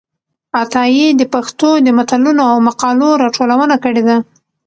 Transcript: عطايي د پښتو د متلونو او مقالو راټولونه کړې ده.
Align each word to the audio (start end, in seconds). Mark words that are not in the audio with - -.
عطايي 0.61 1.07
د 1.15 1.21
پښتو 1.33 1.69
د 1.85 1.87
متلونو 1.97 2.43
او 2.51 2.57
مقالو 2.67 3.09
راټولونه 3.23 3.75
کړې 3.83 4.03
ده. 4.07 4.17